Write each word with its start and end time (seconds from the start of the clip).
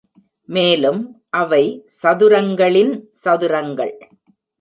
மேலும், 0.45 1.21
அவை 1.29 1.85
சதுரங்களின் 2.03 2.93
சதுரங்கள். 3.25 3.93